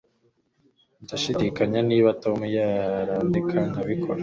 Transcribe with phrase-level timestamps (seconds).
[1.03, 4.19] Ndashidikanya niba Tom yarandeka nkabikora